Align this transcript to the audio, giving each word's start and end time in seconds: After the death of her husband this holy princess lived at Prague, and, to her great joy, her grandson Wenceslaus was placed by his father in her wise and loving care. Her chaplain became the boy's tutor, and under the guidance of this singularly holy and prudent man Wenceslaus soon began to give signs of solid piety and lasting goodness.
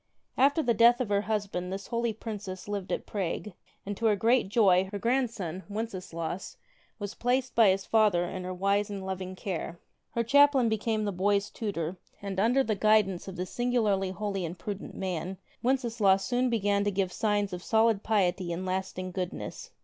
After 0.35 0.63
the 0.63 0.73
death 0.73 0.99
of 0.99 1.09
her 1.09 1.21
husband 1.21 1.71
this 1.71 1.85
holy 1.85 2.11
princess 2.11 2.67
lived 2.67 2.91
at 2.91 3.05
Prague, 3.05 3.51
and, 3.85 3.95
to 3.97 4.07
her 4.07 4.15
great 4.15 4.49
joy, 4.49 4.89
her 4.91 4.97
grandson 4.97 5.61
Wenceslaus 5.69 6.57
was 6.97 7.13
placed 7.13 7.53
by 7.53 7.69
his 7.69 7.85
father 7.85 8.25
in 8.25 8.43
her 8.43 8.51
wise 8.51 8.89
and 8.89 9.05
loving 9.05 9.35
care. 9.35 9.77
Her 10.15 10.23
chaplain 10.23 10.69
became 10.69 11.05
the 11.05 11.11
boy's 11.11 11.51
tutor, 11.51 11.97
and 12.19 12.39
under 12.39 12.63
the 12.63 12.73
guidance 12.73 13.27
of 13.27 13.35
this 13.35 13.51
singularly 13.51 14.09
holy 14.09 14.43
and 14.43 14.57
prudent 14.57 14.95
man 14.95 15.37
Wenceslaus 15.61 16.25
soon 16.25 16.49
began 16.49 16.83
to 16.85 16.89
give 16.89 17.11
signs 17.13 17.53
of 17.53 17.61
solid 17.61 18.01
piety 18.01 18.51
and 18.51 18.65
lasting 18.65 19.11
goodness. 19.11 19.69